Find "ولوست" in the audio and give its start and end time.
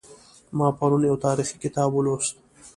1.93-2.35